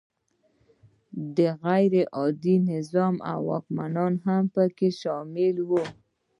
د 1.35 1.37
غیر 1.63 1.93
عادل 2.17 2.59
نظام 2.73 3.15
واکمنان 3.49 4.13
هم 4.25 4.43
پکې 4.53 4.89
شامل 5.01 5.55
وي. 5.69 5.85